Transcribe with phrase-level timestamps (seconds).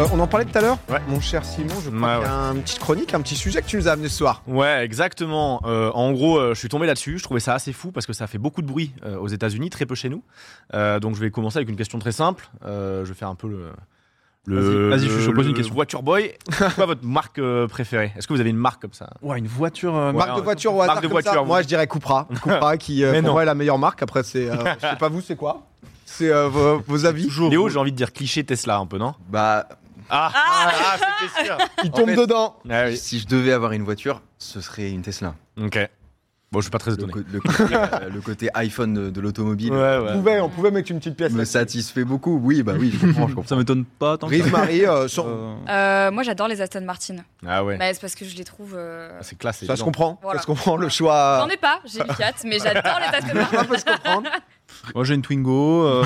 [0.00, 1.00] Euh, on en parlait tout à l'heure Ouais.
[1.08, 3.76] Mon cher Simon, je crois Ouais, a une petite chronique, un petit sujet que tu
[3.76, 4.42] nous as amené ce soir.
[4.46, 5.60] Ouais, exactement.
[5.66, 7.18] Euh, en gros, euh, je suis tombé là-dessus.
[7.18, 9.68] Je trouvais ça assez fou parce que ça fait beaucoup de bruit euh, aux États-Unis,
[9.68, 10.22] très peu chez nous.
[10.74, 12.48] Euh, donc, je vais commencer avec une question très simple.
[12.64, 13.66] Euh, je vais faire un peu le.
[14.46, 15.74] Le, Vas-y, je suis chaud, pose une question.
[15.74, 18.10] Voiture Boy, c'est quoi votre marque euh, préférée?
[18.16, 19.10] Est-ce que vous avez une marque comme ça?
[19.20, 19.94] Ouais, une voiture.
[19.94, 22.26] euh, marque de ouais, voiture au marque de ça voiture, Moi, je dirais Cupra.
[22.42, 23.32] Cupra qui, euh, Mais pour non.
[23.34, 24.02] moi, est la meilleure marque.
[24.02, 24.48] Après, c'est.
[24.48, 25.66] euh, je sais pas vous, c'est quoi?
[26.06, 27.28] C'est euh, vos, vos avis?
[27.50, 29.14] Léo, j'ai envie de dire cliché Tesla un peu, non?
[29.28, 29.66] Bah,
[30.10, 31.56] Ah, ah, c'était sûr.
[31.84, 32.56] Il En tombe fait- dedans.
[32.68, 32.96] Ah oui.
[32.96, 35.34] si je devais avoir une voiture, ce serait une Tesla.
[35.60, 35.78] Ok.
[36.52, 37.12] Bon, je suis pas très étonné.
[37.32, 40.90] le côté, euh, le côté iPhone de, de l'automobile Ouais, On pouvait, on pouvait mettre
[40.90, 41.30] une petite pièce.
[41.32, 42.40] me satisfait beaucoup.
[42.42, 43.48] Oui, bah oui, je comprends, je comprends.
[43.48, 44.42] Ça m'étonne pas tant que ça.
[44.42, 47.18] Rive Marie, euh, sans- Euh, Euh, moi, j'adore les Aston Martin.
[47.46, 47.76] Ah ouais.
[47.78, 48.74] Bah, c'est parce que je les trouve.
[48.76, 49.64] euh, Ah, C'est classe.
[49.64, 50.18] ça se comprend.
[50.22, 50.38] Voilà.
[50.38, 51.38] Ça se comprend le choix.
[51.40, 53.56] J'en ai pas, j'ai une Fiat, mais j'adore les Aston Martin.
[53.58, 54.28] Ça peut se comprendre.
[54.94, 55.84] Moi j'ai une Twingo.
[55.86, 56.04] euh,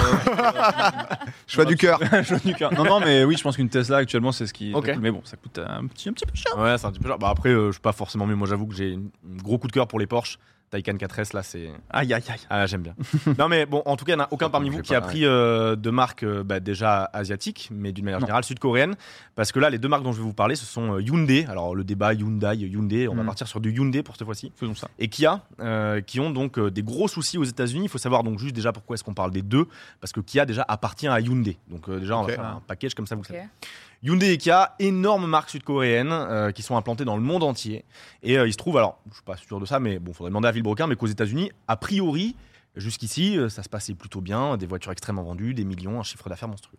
[1.46, 2.00] Choix du cœur.
[2.24, 2.72] choix du cœur.
[2.74, 4.70] Non, non, mais oui, je pense qu'une Tesla actuellement c'est ce qui.
[4.72, 4.92] est Ok.
[5.00, 6.56] Mais bon, ça coûte un petit, un petit peu cher.
[6.58, 7.18] Ouais, c'est un petit peu genre.
[7.18, 8.34] Bah après, euh, je suis pas forcément mieux.
[8.34, 10.38] Moi, j'avoue que j'ai un gros coup de cœur pour les Porsche.
[10.70, 11.70] Taycan 4S, là, c'est.
[11.90, 12.40] Aïe, aïe, aïe.
[12.50, 12.94] Ah, j'aime bien.
[13.38, 15.00] non, mais bon, en tout cas, il n'y en a aucun parmi vous qui a
[15.00, 18.26] pris euh, de marques euh, bah, déjà asiatiques, mais d'une manière Non.
[18.26, 18.96] générale sud-coréennes.
[19.36, 21.46] Parce que là, les deux marques dont je vais vous parler, ce sont euh, Hyundai.
[21.48, 23.26] Alors, le débat Hyundai, Hyundai, on va Mm.
[23.26, 24.52] partir sur du Hyundai pour cette fois-ci.
[24.56, 24.88] Faisons ça.
[24.98, 27.84] Et Kia, euh, qui ont donc euh, des gros soucis aux États-Unis.
[27.84, 29.66] Il faut savoir donc juste déjà pourquoi est-ce qu'on parle des deux.
[30.00, 31.56] Parce que Kia déjà appartient à Hyundai.
[31.68, 33.42] Donc, euh, déjà, on va faire un package comme ça, vous savez.
[34.04, 37.86] Hyundai et Kia, énormes marques sud-coréennes euh, qui sont implantées dans le monde entier.
[38.22, 40.28] Et euh, il se trouve, alors, je suis pas sûr de ça, mais bon, faudrait
[40.28, 42.36] demander à Villebrequin, mais qu'aux États-Unis, a priori,
[42.76, 46.28] jusqu'ici, euh, ça se passait plutôt bien, des voitures extrêmement vendues, des millions, un chiffre
[46.28, 46.76] d'affaires monstrueux.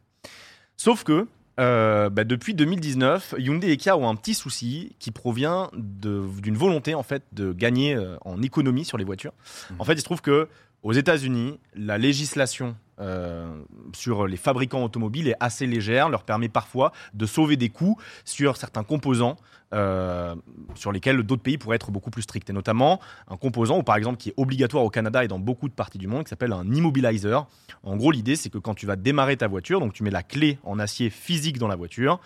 [0.77, 1.27] Sauf que,
[1.59, 6.93] euh, bah, depuis 2019, Hyundai et Kia ont un petit souci qui provient d'une volonté
[6.93, 9.33] en fait de gagner en économie sur les voitures.
[9.71, 9.77] Mhm.
[9.79, 10.47] En fait, il se trouve que
[10.83, 13.61] aux États-Unis, la législation euh,
[13.93, 18.57] sur les fabricants automobiles est assez légère, leur permet parfois de sauver des coûts sur
[18.57, 19.35] certains composants
[19.73, 20.35] euh,
[20.75, 22.49] sur lesquels d'autres pays pourraient être beaucoup plus stricts.
[22.49, 25.67] Et notamment un composant, ou par exemple, qui est obligatoire au Canada et dans beaucoup
[25.67, 27.45] de parties du monde, qui s'appelle un immobilizer.
[27.83, 30.23] En gros, l'idée, c'est que quand tu vas démarrer ta voiture, donc tu mets la
[30.23, 32.19] clé en acier physique dans la voiture,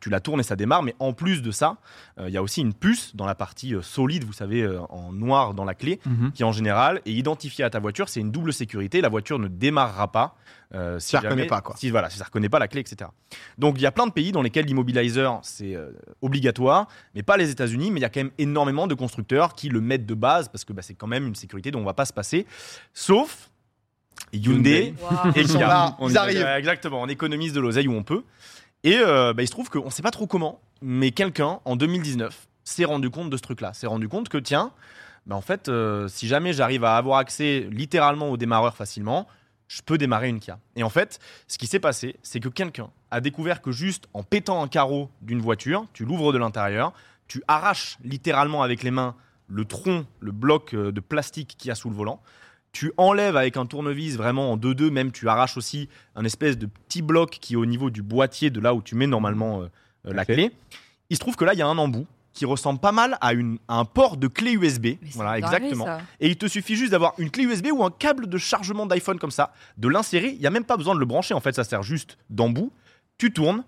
[0.00, 1.78] tu la tournes et ça démarre, mais en plus de ça,
[2.18, 4.80] euh, il y a aussi une puce dans la partie euh, solide, vous savez, euh,
[4.90, 6.00] en noir dans la clé,
[6.34, 8.08] qui en général est identifiée à ta voiture.
[8.08, 9.00] C'est une double sécurité.
[9.00, 10.34] La voiture ne démarrera pas.
[10.74, 11.74] euh, si Ça reconnaît jamais- pas, quoi.
[11.76, 13.10] Si, voilà, si ça reconnaît pas la clé, etc.
[13.58, 15.90] Donc il y a plein de pays dans lesquels l'immobilizer c'est euh,
[16.22, 16.86] obligatoire,
[17.16, 17.90] mais pas les États-Unis.
[17.90, 20.64] Mais il y a quand même énormément de constructeurs qui le mettent de base parce
[20.64, 22.46] que bah, c'est quand même une sécurité dont on va pas se passer.
[22.94, 23.50] Sauf
[24.32, 25.32] Hyundai, Waouh.
[25.34, 25.66] et Ils sont Kia.
[25.68, 26.42] là, On ils arrivent.
[26.44, 28.22] euh, exactement, on économise de l'oseille où on peut.
[28.84, 31.76] Et euh, bah, il se trouve qu'on ne sait pas trop comment, mais quelqu'un en
[31.76, 33.74] 2019 s'est rendu compte de ce truc-là.
[33.74, 34.72] S'est rendu compte que tiens,
[35.26, 39.26] bah, en fait, euh, si jamais j'arrive à avoir accès littéralement au démarreur facilement,
[39.68, 40.58] je peux démarrer une Kia.
[40.76, 44.22] Et en fait, ce qui s'est passé, c'est que quelqu'un a découvert que juste en
[44.22, 46.92] pétant un carreau d'une voiture, tu l'ouvres de l'intérieur,
[47.28, 49.14] tu arraches littéralement avec les mains
[49.46, 52.22] le tronc, le bloc euh, de plastique qu'il y a sous le volant.
[52.72, 56.66] Tu enlèves avec un tournevis vraiment en 2-2, même tu arraches aussi un espèce de
[56.66, 59.66] petit bloc qui est au niveau du boîtier de là où tu mets normalement euh,
[60.06, 60.52] euh, la clé.
[61.10, 63.32] Il se trouve que là, il y a un embout qui ressemble pas mal à,
[63.32, 64.84] une, à un port de clé USB.
[65.02, 65.98] Mais Voilà, exactement.
[66.20, 69.18] Et il te suffit juste d'avoir une clé USB ou un câble de chargement d'iPhone
[69.18, 70.28] comme ça, de l'insérer.
[70.28, 71.34] Il n'y a même pas besoin de le brancher.
[71.34, 72.72] En fait, ça sert juste d'embout.
[73.18, 73.64] Tu tournes,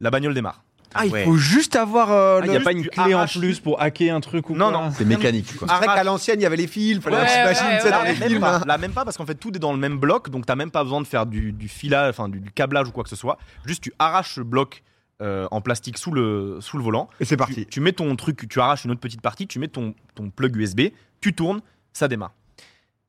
[0.00, 0.62] la bagnole démarre.
[0.94, 1.24] Ah, il Ouais.
[1.24, 2.10] faut juste avoir.
[2.12, 4.54] euh, Il le- n'y a pas une clé en plus pour hacker un truc ou
[4.54, 4.90] Non, quoi non.
[4.92, 5.66] C'est mécanique, quoi.
[5.68, 7.80] C'est vrai qu'à l'ancienne, il y avait les fils, fallait Ouais, la machine, ouais, tu
[7.80, 8.12] sais, ouais, dans ouais.
[8.12, 8.40] les Même films.
[8.40, 10.56] pas, là, même pas, parce qu'en fait, tout est dans le même bloc, donc t'as
[10.56, 13.10] même pas besoin de faire du, du filage, enfin du, du câblage ou quoi que
[13.10, 13.38] ce soit.
[13.66, 14.82] Juste, tu arraches le bloc
[15.22, 17.08] euh, en plastique sous le, sous le volant.
[17.20, 17.66] Et c'est Tu, parti.
[17.66, 20.56] tu mets ton truc, tu arraches une autre petite partie, tu mets ton, ton plug
[20.56, 20.80] USB,
[21.20, 21.60] tu tournes,
[21.92, 22.32] ça démarre.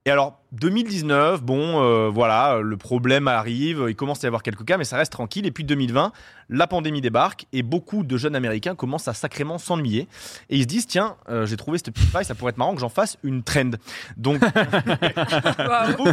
[0.07, 4.63] Et alors, 2019, bon, euh, voilà, le problème arrive, il commence à y avoir quelques
[4.63, 5.47] cas, mais ça reste tranquille.
[5.47, 6.11] Et puis 2020,
[6.49, 10.07] la pandémie débarque et beaucoup de jeunes Américains commencent à sacrément s'ennuyer.
[10.51, 12.75] Et ils se disent, tiens, euh, j'ai trouvé cette petite faille, ça pourrait être marrant
[12.75, 13.71] que j'en fasse une trend.
[14.15, 14.39] Donc,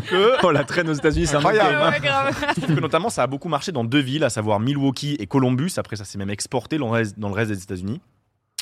[0.08, 1.72] que Oh, la traîne aux États-Unis, c'est Incroyable.
[1.72, 1.92] game.
[1.92, 2.34] Ouais, grave.
[2.56, 5.26] je trouve que notamment ça a beaucoup marché dans deux villes, à savoir Milwaukee et
[5.26, 5.72] Columbus.
[5.76, 8.00] Après, ça s'est même exporté dans le reste des États-Unis.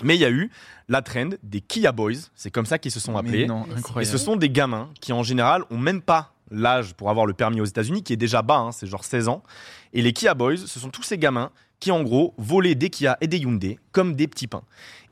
[0.03, 0.51] Mais il y a eu
[0.89, 3.47] la trend des Kia Boys, c'est comme ça qu'ils se sont appelés.
[3.47, 3.67] non,
[4.01, 7.33] Et ce sont des gamins qui, en général, ont même pas l'âge pour avoir le
[7.33, 9.43] permis aux États-Unis, qui est déjà bas, hein, c'est genre 16 ans.
[9.93, 13.17] Et les Kia Boys, ce sont tous ces gamins qui, en gros, volaient des Kia
[13.21, 14.65] et des Hyundai comme des petits pains.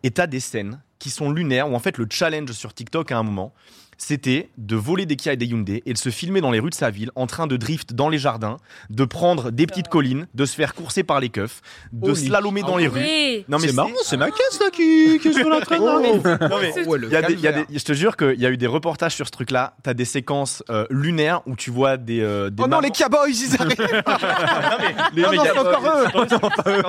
[0.02, 3.18] Et t'as des scènes qui sont lunaires, où en fait, le challenge sur TikTok à
[3.18, 3.52] un moment,
[3.98, 6.70] c'était de voler des Kia et des Hyundai et de se filmer dans les rues
[6.70, 8.56] de sa ville en train de drift dans les jardins,
[8.90, 11.60] de prendre des petites collines, de se faire courser par les keufs,
[11.92, 13.00] de slalomer dans les rues.
[13.48, 15.80] Non C'est marrant, c'est ma caisse là qui, qui est sur la traîne.
[15.82, 17.66] Non, mais- Oh, calvaire.
[17.68, 19.74] des- je te jure qu'il y a eu des reportages sur ce truc-là.
[19.82, 22.20] T'as des séquences euh, lunaires où tu vois des.
[22.20, 23.76] euh, des Oh non, les Kia Boys, ils arrivent
[25.14, 26.82] Les Non, mecs, non, c'est euh, encore eux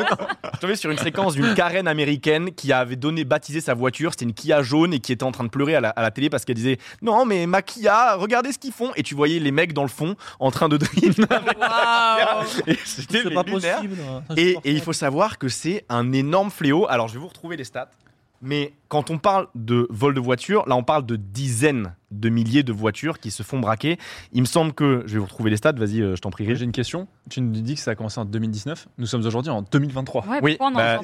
[0.54, 4.12] Je tombais sur une séquence d'une Karen américaine qui avait donné baptisé sa voiture.
[4.12, 6.12] C'était une Kia jaune et qui était en train de pleurer à la, à la
[6.12, 8.92] télé parce qu'elle disait non mais ma Kia, regardez ce qu'ils font.
[8.96, 11.20] Et tu voyais les mecs dans le fond en train de drift.
[11.30, 12.46] Waouh.
[12.68, 13.78] et c'était pas lunaire.
[13.78, 13.98] possible.
[14.08, 14.24] hein.
[14.38, 16.88] Et, et il faut savoir que c'est un énorme fléau.
[16.90, 17.90] Alors je vais vous retrouver les stats.
[18.42, 22.64] Mais quand on parle de vol de voiture, là on parle de dizaines de milliers
[22.64, 23.98] de voitures qui se font braquer.
[24.34, 26.56] Il me semble que, je vais vous retrouver les stats, vas-y, euh, je t'en prie.
[26.56, 27.08] J'ai une question.
[27.30, 28.88] Tu nous dis que ça a commencé en 2019.
[28.98, 30.26] Nous sommes aujourd'hui en 2023.
[30.28, 31.00] Ouais, Oui, bah,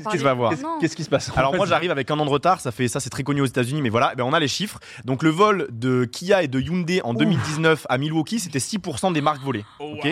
[0.82, 3.00] qu'est-ce qui se passe Alors moi j'arrive avec un an de retard, ça fait ça
[3.00, 4.80] c'est très connu aux États-Unis, mais voilà, ben, on a les chiffres.
[5.04, 9.22] Donc le vol de Kia et de Hyundai en 2019 à Milwaukee, c'était 6% des
[9.22, 9.66] marques volées.
[9.80, 10.08] ok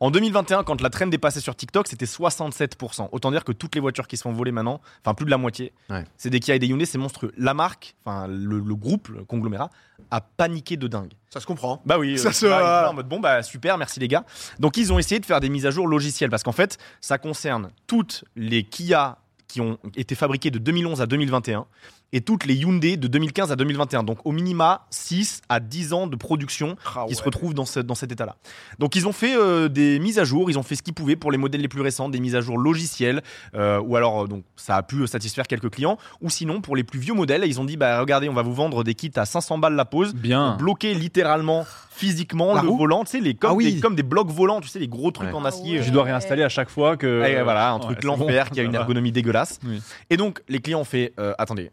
[0.00, 3.08] en 2021, quand la est passée sur TikTok, c'était 67%.
[3.12, 5.38] Autant dire que toutes les voitures qui se font voler maintenant, enfin plus de la
[5.38, 6.04] moitié, Ouais.
[6.16, 7.32] c'est des Kia et des Hyundai, c'est monstrueux.
[7.38, 9.70] La marque, enfin le, le groupe, le conglomérat,
[10.10, 11.12] a paniqué de dingue.
[11.30, 11.82] Ça se comprend.
[11.84, 14.24] Bah oui, Ça euh, se- bah, en mode bon bah super, merci les gars.
[14.58, 17.18] Donc ils ont essayé de faire des mises à jour logicielles parce qu'en fait, ça
[17.18, 19.18] concerne toutes les Kia
[19.48, 21.66] qui ont été fabriquées de 2011 à 2021
[22.12, 24.04] et toutes les Hyundai de 2015 à 2021.
[24.04, 27.80] Donc au minima 6 à 10 ans de production Ah qui se retrouvent dans, ce-
[27.80, 28.36] dans cet état-là.
[28.78, 31.16] Donc ils ont fait euh, des mises à jour, ils ont fait ce qu'ils pouvaient
[31.16, 33.22] pour les modèles les plus récents, des mises à jour logicielles,
[33.56, 36.84] euh, ou alors euh, donc ça a pu satisfaire quelques clients, ou sinon pour les
[36.84, 39.24] plus vieux modèles, ils ont dit bah regardez, on va vous vendre des kits à
[39.24, 40.56] 500 balles la pause, Bien.
[40.56, 43.74] bloquer littéralement physiquement La le roue volant, tu sais, les, comme, Ah oui.
[43.74, 45.34] des, comme des blocs volants, tu sais, les gros trucs Ouais.
[45.34, 45.78] en acier.
[45.78, 45.92] Ah Je ouais.
[45.92, 47.24] dois réinstaller à chaque fois que.
[47.24, 49.33] Et voilà, un truc l'enfer bon, qui a une ergonomie dégueulasse.
[49.64, 49.82] Oui.
[50.10, 51.70] Et donc, les clients ont fait euh, attendez,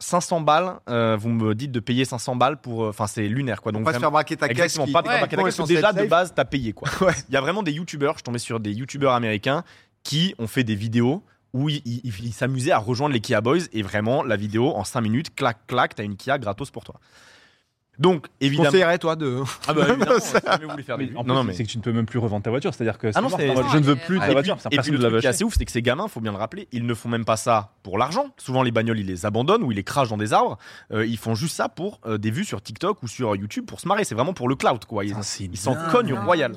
[0.00, 2.84] 500 balles, euh, vous me dites de payer 500 balles pour.
[2.84, 3.70] euh, Enfin, c'est lunaire quoi.
[3.72, 4.58] On Donc, va se faire braquer ta caisse.
[4.58, 5.18] Exactement, qui- pas Ouais.
[5.18, 6.88] braquer ta caisse, déjà de base, t'as payé quoi.
[7.00, 7.12] Ouais.
[7.28, 9.62] Il y a vraiment des youtubeurs, je tombais sur des youtubeurs américains
[10.02, 11.22] qui ont fait des vidéos
[11.54, 15.34] où ils s'amusaient à rejoindre les Kia Boys et vraiment la vidéo en 5 minutes,
[15.36, 16.96] clac clac, t'as une Kia gratos pour toi.
[17.98, 18.70] Donc évidemment.
[18.70, 19.40] conseillerais, toi, de.
[19.68, 21.64] Ah bah évidemment, si jamais vous voulez faire des Mais en non, plus, mais c'est
[21.64, 22.74] que tu ne peux même plus revendre ta voiture.
[22.74, 24.56] C'est-à-dire que Ah non, mort, c'est- je ne veux plus de Ah, ta Et voiture.
[24.70, 26.38] et puis le truc qui est assez ouf, c'est que ces gamins, faut bien le
[26.38, 28.26] rappeler, ils ne font même pas ça pour l'argent.
[28.36, 30.58] Souvent, les bagnoles, ils les abandonnent ou ils les crachent dans des arbres.
[30.92, 33.80] Euh, ils font juste ça pour euh, des vues sur TikTok ou sur YouTube pour
[33.80, 34.04] se marrer.
[34.04, 35.04] C'est vraiment pour le cloud, quoi.
[35.04, 36.52] Ils s'en cognent royal.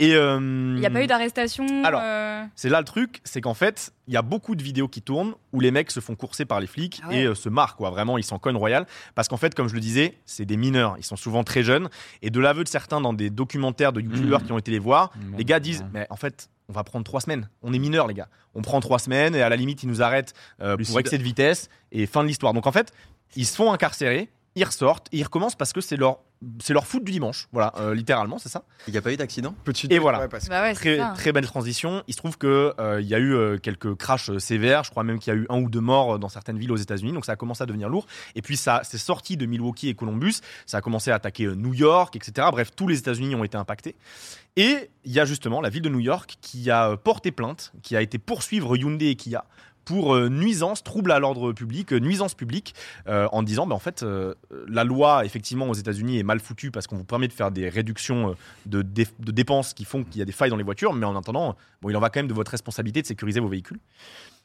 [0.00, 0.38] Et euh,
[0.74, 3.92] Il n'y a pas eu d'arrestation Alors, euh, c'est là le truc, c'est qu'en fait,
[4.08, 6.58] il y a beaucoup de vidéos qui tournent où les mecs se font courser par
[6.58, 7.16] les flics Ah ouais.
[7.20, 7.90] et euh, se marrent, quoi.
[7.90, 8.86] Vraiment, ils s'en cognent royal.
[9.14, 10.94] Parce qu'en fait, comme je le disais, c'est des mineurs.
[10.96, 11.90] Ils sont souvent très jeunes.
[12.22, 14.46] Et de l'aveu de certains dans des documentaires de youtubeurs Mhm.
[14.46, 15.36] qui ont été les voir, Mmh.
[15.36, 17.50] les gars disent, mais en fait, on va prendre trois semaines.
[17.62, 18.28] On est mineurs, les gars.
[18.54, 20.32] On prend trois semaines et à la limite, ils nous arrêtent
[20.62, 22.54] euh, pour excès de vitesse et fin de l'histoire.
[22.54, 22.92] Donc en fait,
[23.36, 24.30] ils se font incarcérer,
[24.60, 26.18] ils ressortent, et ils recommencent parce que c'est leur,
[26.62, 27.48] c'est leur foot du dimanche.
[27.52, 28.62] Voilà, euh, littéralement, c'est ça.
[28.86, 29.54] Il n'y a pas eu d'accident?
[29.64, 30.20] Petit Et voilà.
[30.20, 32.02] Ouais, parce que- Bah ouais, Très, très belle transition.
[32.08, 34.84] Il se trouve que euh, il y a eu euh, quelques crashs euh, sévères.
[34.84, 36.76] Je crois même qu'il y a eu un ou deux morts dans certaines villes aux
[36.76, 37.12] États-Unis.
[37.12, 38.06] Donc ça a commencé à devenir lourd.
[38.34, 40.34] Et puis ça c'est sorti de Milwaukee et Columbus.
[40.66, 42.48] Ça a commencé à attaquer euh, New York, etc.
[42.50, 43.96] Bref, tous les États-Unis ont été impactés.
[44.56, 47.96] Et il y a justement la ville de New York qui a porté plainte, qui
[47.96, 49.44] a été poursuivre Hyundai et Kia
[49.84, 52.74] pour euh, nuisance, trouble à l'ordre public, euh, nuisance publique,
[53.08, 54.34] euh, en disant, bah, en fait, euh,
[54.68, 57.68] la loi, effectivement, aux États-Unis est mal foutue parce qu'on vous permet de faire des
[57.68, 58.34] réductions
[58.66, 61.16] de, de dépenses qui font qu'il y a des failles dans les voitures, mais en
[61.16, 63.78] attendant, bon, il en va quand même de votre responsabilité de sécuriser vos véhicules.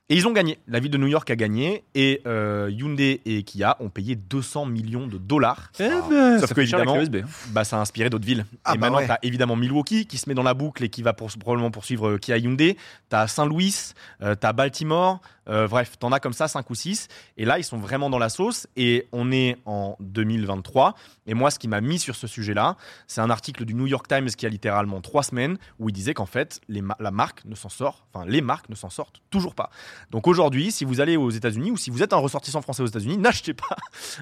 [0.07, 0.59] Et ils ont gagné.
[0.67, 4.67] La ville de New York a gagné et euh, Hyundai et Kia ont payé 200
[4.67, 5.71] millions de dollars.
[5.79, 7.21] Eh ben, Sauf ça que, évidemment, hein.
[7.49, 8.45] Bah, ça a inspiré d'autres villes.
[8.63, 9.07] Ah et bah maintenant, ouais.
[9.07, 12.07] t'as évidemment Milwaukee qui se met dans la boucle et qui va pour- probablement poursuivre
[12.09, 12.77] euh, Kia Hyundai.
[13.09, 13.73] T'as Saint-Louis,
[14.21, 15.21] euh, t'as Baltimore.
[15.47, 17.07] Euh, bref, t'en as comme ça 5 ou 6.
[17.37, 18.67] Et là, ils sont vraiment dans la sauce.
[18.75, 20.95] Et on est en 2023.
[21.27, 24.07] Et moi, ce qui m'a mis sur ce sujet-là, c'est un article du New York
[24.07, 27.43] Times qui a littéralement 3 semaines où il disait qu'en fait, les ma- la marque
[27.45, 29.69] ne s'en sort, enfin, les marques ne s'en sortent toujours pas.
[30.11, 32.87] Donc aujourd'hui, si vous allez aux États-Unis ou si vous êtes un ressortissant français aux
[32.87, 33.75] États-unis, n'achetez pas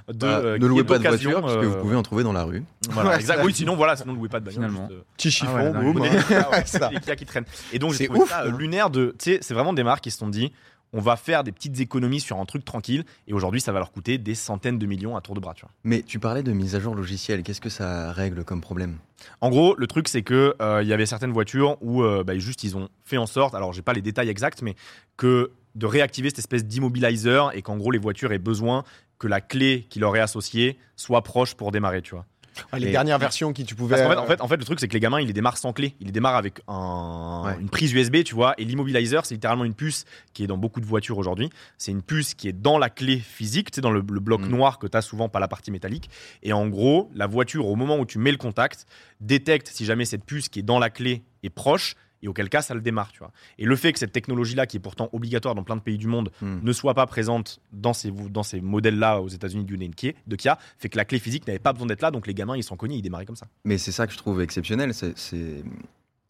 [0.07, 0.13] de.
[0.19, 2.33] Bah, euh, Ne louez pas de voiture, parce que euh, vous pouvez en trouver dans
[2.33, 2.63] la rue.
[2.89, 3.41] voilà, Ouais, exact.
[3.43, 4.71] Oui, sinon, voilà, sinon ne louez pas de bagnole.
[4.91, 5.93] Euh, Petit chiffon, ouais, dingue.
[5.93, 6.03] boum.
[7.17, 7.45] qui traînent.
[7.71, 8.55] Et donc, C'est j'ai trouvé ouf, ça euh, hein.
[8.57, 9.15] lunaire de.
[9.19, 10.51] Tu sais, c'est vraiment des marques qui se sont dit
[10.93, 13.03] on va faire des petites économies sur un truc tranquille.
[13.27, 15.53] Et aujourd'hui, ça va leur coûter des centaines de millions à tour de bras.
[15.53, 15.71] Tu vois.
[15.83, 17.43] Mais tu parlais de mise à jour logicielle.
[17.43, 18.97] Qu'est-ce que ça règle comme problème?
[19.41, 22.63] En gros, le truc, c'est que euh, y avait certaines voitures où euh, bah, juste
[22.63, 24.75] ils ont fait en sorte, alors j'ai pas les détails exacts, mais
[25.17, 28.83] que de réactiver cette espèce d'immobilizer et qu'en gros les voitures aient besoin
[29.17, 32.25] que la clé qui leur est associée soit proche pour démarrer, tu vois.
[32.72, 33.95] Ah, les Et- dernières versions qui tu pouvais.
[33.98, 35.33] Parce fait, euh, en, fait, en fait, le truc, c'est que les gamins, ils les
[35.33, 35.95] démarrent sans clé.
[36.00, 37.57] Ils les démarrent avec un- Ouais.
[37.60, 38.53] une prise USB, tu vois.
[38.57, 41.50] Et l'immobilizer, c'est littéralement une puce qui est dans beaucoup de voitures aujourd'hui.
[41.77, 44.41] C'est une puce qui est dans la clé physique, tu sais, dans le, le bloc
[44.41, 44.48] Mm.
[44.50, 46.10] noir que tu as souvent, pas la partie métallique.
[46.43, 48.86] Et en gros, la voiture, au moment où tu mets le contact,
[49.22, 51.95] détecte si jamais cette puce qui est dans la clé est proche.
[52.23, 53.31] Et auquel cas, ça le démarre, tu vois.
[53.59, 56.07] Et le fait que cette technologie-là, qui est pourtant obligatoire dans plein de pays du
[56.07, 56.59] monde, Hmm.
[56.63, 60.87] ne soit pas présente dans ces, dans ces modèles-là aux États-Unis du de Kia, fait
[60.89, 62.09] que la clé physique n'avait pas besoin d'être là.
[62.11, 63.47] Donc les gamins, ils sont connus, ils démarraient comme ça.
[63.65, 64.93] Mais c'est ça que je trouve exceptionnel.
[64.93, 65.63] C'est, c'est-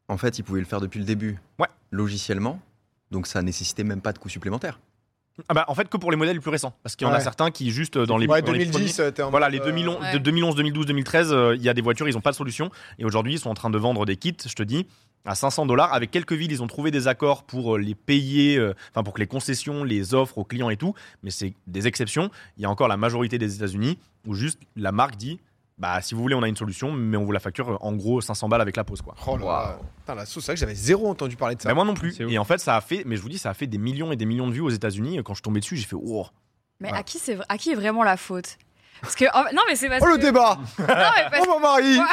[0.09, 1.67] En fait, ils pouvaient le faire depuis le début, Ouais.
[1.91, 2.59] logiciellement.
[3.11, 4.79] Donc ça nécessitait même pas de coûts supplémentaires.
[5.49, 6.75] Ah bah, en fait, que pour les modèles les plus récents.
[6.83, 8.93] Parce qu'il y en a certains qui, juste euh, dans les, ouais, dans les 2010,
[8.93, 10.13] premiers- euh, t'es en Voilà, les euh, 2011, Ouais.
[10.13, 12.69] de 2011, 2012, 2013, euh, il y a des voitures, ils n'ont pas de solution.
[12.99, 14.85] Et aujourd'hui, ils sont en train de vendre des kits, je te dis,
[15.25, 15.91] à 500 dollars.
[15.91, 19.13] Avec quelques villes, ils ont trouvé des accords pour euh, les payer, euh, enfin pour
[19.13, 20.93] que les concessions les offrent aux clients et tout.
[21.23, 22.29] Mais c'est des exceptions.
[22.57, 23.97] Il y a encore la majorité des États-Unis
[24.27, 25.39] où juste la marque dit
[25.77, 27.93] bah si vous voulez, on a une solution, mais on vous la facture euh, en
[27.93, 29.15] gros 500 balles avec la pause quoi.
[29.27, 29.79] Oh là là.
[29.99, 31.69] Putain, la sauce, c'est vrai que j'avais zéro entendu parler de ça.
[31.69, 32.15] Bah, moi non plus.
[32.21, 34.11] Et en fait, ça a fait, mais je vous dis, ça a fait des millions
[34.11, 35.19] et des millions de vues aux États-Unis.
[35.25, 36.27] Quand je tombé dessus, j'ai fait oh.
[36.79, 36.97] Mais Ouais.
[36.97, 38.57] à qui c'est à qui est vraiment la faute?
[39.01, 41.49] Parce que oh, non mais c'est parce Oh le que débat non mais parce Oh
[41.51, 42.05] mon mari Non,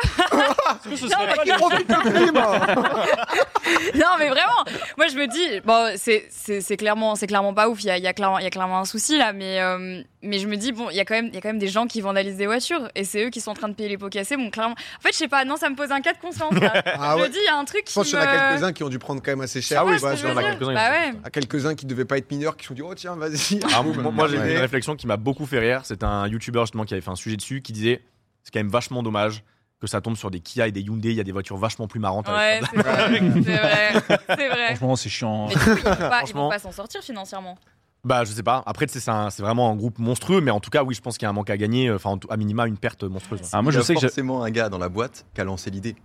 [1.47, 2.35] mais- profite le crime
[3.95, 4.65] non mais vraiment
[4.97, 8.07] moi je me dis bon c'est clairement c'est clairement pas ouf il y a y
[8.07, 10.73] a clairement il y a clairement un souci là mais euh, mais je me dis
[10.73, 12.37] bon il y a quand même il y a quand même des gens qui vandalisent
[12.37, 14.51] des voitures et c'est eux qui sont en train de payer les pots cassés bon
[14.51, 16.73] clairement en fait je sais pas non ça me pose un cas de conscience là.
[16.87, 17.29] Ah je ouais.
[17.29, 18.73] me dis il y a un truc Je pense qui qu'il y en a quelques-uns
[18.73, 19.81] qui ont dû prendre quand même assez cher.
[19.81, 20.59] Ah oui, Ouais, tu vois, ce que je il y en a veux dire.
[20.59, 22.95] quelques-uns, bah ouais à quelques-uns qui devaient pas être mineurs qui se sont dit oh
[22.95, 24.53] tiens vas-y Ah, moi, moi, j'ai Ouais.
[24.53, 25.81] une réflexion qui m'a beaucoup fait rire.
[25.85, 28.03] C'est un YouTuber justement qui avait fait un sujet dessus qui disait
[28.43, 29.43] c'est quand même vachement dommage
[29.81, 31.11] que ça tombe sur des Kia et des Hyundai.
[31.11, 32.29] Il y a des voitures vachement plus marrantes.
[32.29, 33.09] avec ouais ça.
[33.09, 33.93] c'est vrai
[34.29, 35.49] c'est vrai Franchement, c'est chiant.
[35.49, 37.57] mais du coup, ils vont pas, ils vont pas s'en sortir financièrement
[38.05, 38.63] Bah, je sais pas.
[38.67, 41.17] Après, tu sais, c'est vraiment un groupe monstrueux, mais en tout cas, oui, je pense
[41.19, 41.91] qu'il y a un manque à gagner.
[41.91, 43.41] Enfin, en tout- à minima, une perte monstrueuse.
[43.53, 45.41] Ah, moi, Il y je a sais que forcément un gars dans la boîte qui
[45.41, 45.97] a lancé l'idée,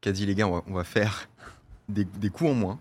[0.00, 1.28] qui a dit les gars, on va, on va faire
[1.88, 2.78] des, des coûts en moins.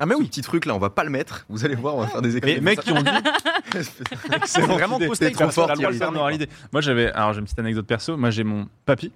[0.00, 0.26] Ah, mais Ce oui.
[0.26, 1.46] petit truc là, on va pas le mettre.
[1.48, 2.54] Vous allez voir, on va faire des Mais économies.
[2.56, 3.10] les mecs qui ont dit.
[4.46, 4.98] C'est vraiment.
[5.14, 6.48] C'est trop fort, La loi permet.
[6.72, 7.12] Moi, j'avais.
[7.12, 8.16] Alors, j'ai une petite anecdote perso.
[8.16, 9.12] Moi, j'ai mon papy,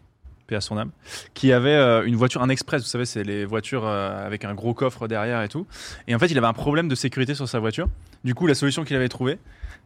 [0.57, 0.91] à son âme,
[1.35, 2.83] qui avait euh, une voiture, un express.
[2.83, 5.67] Vous savez, c'est les voitures euh, avec un gros coffre derrière et tout.
[6.07, 7.89] Et en fait, il avait un problème de sécurité sur sa voiture.
[8.25, 9.39] Du coup, la solution qu'il avait trouvée,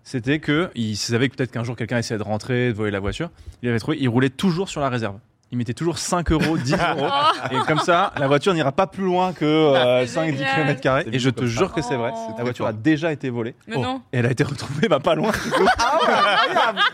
[0.05, 3.31] c'était que il savait peut-être qu'un jour quelqu'un essayait de rentrer, de voler la voiture.
[3.63, 5.19] Il avait trouvé, il roulait toujours sur la réserve.
[5.53, 7.07] Il mettait toujours 5 euros, 10 euros.
[7.51, 10.81] Et comme ça, la voiture n'ira pas plus loin que euh, C'est 5-10 génial.
[10.81, 11.09] km.
[11.13, 11.47] Et je te ça.
[11.47, 12.11] jure que c'est vrai.
[12.15, 12.35] Oh.
[12.39, 13.55] La voiture a déjà été volée.
[13.69, 13.83] mais Oh.
[13.83, 15.31] non Et elle a été retrouvée bah, pas loin.
[15.31, 15.67] du coup.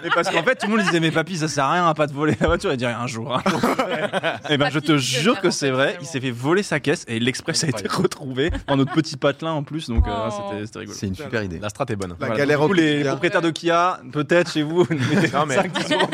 [0.05, 1.95] Et parce qu'en fait, tout le monde disait Mais papy, ça sert à rien à
[1.95, 2.73] pas te voler la voiture.
[2.73, 3.33] Il dit un jour.
[3.47, 3.61] Un jour.
[4.50, 5.97] et ben, je te jure que c'est vrai.
[6.00, 9.53] Il s'est fait voler sa caisse et l'Express a été retrouvé en notre petit patelin
[9.53, 9.88] en plus.
[9.88, 10.31] Donc, euh, Oh.
[10.50, 10.99] c'était- c'était rigolo.
[10.99, 11.61] C'est une super idée.
[11.61, 12.11] La strat est bonne.
[12.11, 12.35] La Voilà.
[12.37, 15.93] galère Du coup, au les propriétaires de Kia, peut-être chez vous, mettez Non, mais- 5-10
[15.95, 16.09] euros.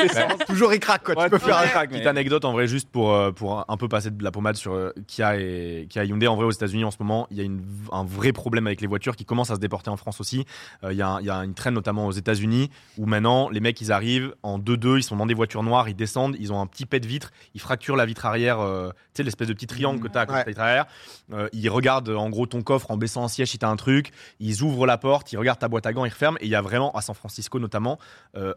[0.47, 1.15] Toujours il craque quoi.
[1.17, 3.77] Ouais, tu peux faire un mais- Petite anecdote en vrai, juste pour, euh, pour un
[3.77, 6.27] peu passer de la pommade sur euh, Kia et Kia Hyundai.
[6.27, 7.61] En vrai, aux États-Unis en ce moment, il y a une,
[7.91, 10.45] un vrai problème avec les voitures qui commence à se déporter en France aussi.
[10.83, 13.59] Euh, Il y, a il y a une traîne notamment aux États-Unis où maintenant les
[13.59, 16.59] mecs ils arrivent en 2-2, ils sont dans des voitures noires, ils descendent, ils ont
[16.59, 19.53] un petit pet de vitre, ils fracturent la vitre arrière, euh, tu sais, l'espèce de
[19.53, 20.85] petit triangle que tu as à côté de ta vitre arrière.
[21.33, 23.75] Euh, ils regardent en gros ton coffre en baissant un siège si tu as un
[23.75, 26.37] truc, ils ouvrent la porte, ils regardent ta boîte à gants, ils referment.
[26.39, 27.99] Et il y a vraiment, à San Francisco notamment,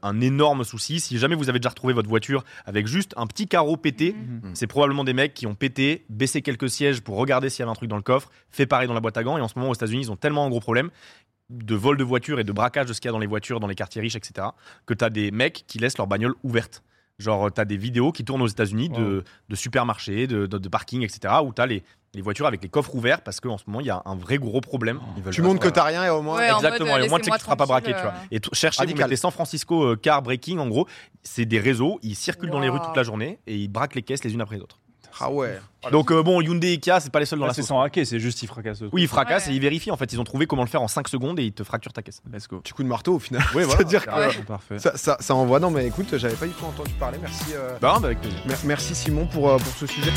[0.02, 1.00] un énorme souci.
[1.00, 4.52] Si jamais vous avez déjà retrouvé votre voiture avec juste un petit carreau pété, Mhm.
[4.54, 7.70] c'est probablement des mecs qui ont pété, baissé quelques sièges pour regarder s'il y avait
[7.70, 9.36] un truc dans le coffre, fait pareil dans la boîte à gants.
[9.38, 10.90] Et en ce moment, aux États-Unis, ils ont tellement un gros problème
[11.50, 13.58] de vol de voitures et de braquage de ce qu'il y a dans les voitures,
[13.60, 14.48] dans les quartiers riches, etc.,
[14.86, 16.82] que tu as des mecs qui laissent leur bagnole ouverte.
[17.18, 20.68] Genre, tu as des vidéos qui tournent aux États-Unis de, de supermarchés, de, de, de
[20.68, 21.82] parking, etc., où tu as les,
[22.14, 24.38] les voitures avec les coffres ouverts parce qu'en ce moment, il y a un vrai
[24.38, 24.98] gros problème.
[25.16, 26.36] Ils Tu montres que t'as rien et au moins.
[26.38, 27.92] Ouais, Exactement, mode, et au moins tu sais que tu ne laissez-moi seras pas braqué,
[27.94, 28.10] tu vois.
[28.12, 28.26] euh.
[28.30, 30.86] Et cherchez, vous mettez San Francisco euh, car breaking, en gros,
[31.22, 34.02] c'est des réseaux, ils circulent dans les rues toute la journée et ils braquent les
[34.02, 34.78] caisses les unes après les autres.
[35.20, 35.58] Ah ouais.
[35.90, 37.80] Donc euh, bon, Hyundai et Kia, c'est pas les seuls dans Là, la c'est sans
[37.80, 38.84] hacker, c'est juste ils fracassent.
[38.92, 39.52] Oui, ils fracassent Ouais.
[39.52, 39.90] et ils vérifient.
[39.90, 41.92] En fait, ils ont trouvé comment le faire en 5 secondes et ils te fracturent
[41.92, 42.22] ta caisse.
[42.32, 42.60] Let's go.
[42.60, 43.42] Petit coup de marteau au final.
[43.54, 44.42] Oui, C'est-à-dire que.
[44.46, 44.78] Parfait.
[44.78, 45.58] ça, ça, ça envoie.
[45.58, 47.18] Non mais écoute, j'avais pas du tout entendu parler.
[47.20, 47.46] Merci.
[47.54, 48.38] euh, Bah, bah, avec plaisir.
[48.46, 50.12] mer- Merci Simon pour, euh, pour ce sujet.